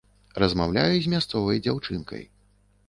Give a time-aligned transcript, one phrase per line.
[0.43, 2.27] Размаўляю з мясцовай дзяўчынкай.